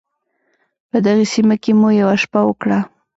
په 0.89 0.97
دغې 1.05 1.25
سیمه 1.33 1.55
کې 1.63 1.71
مو 1.79 1.89
یوه 2.01 2.15
شپه 2.21 2.41
وکړه. 2.45 2.79